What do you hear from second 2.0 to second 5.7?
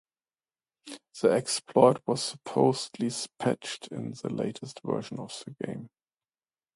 was supposedly patched in the latest version of the